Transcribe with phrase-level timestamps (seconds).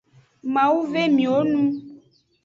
[0.53, 1.61] Mawu ve miwo nu.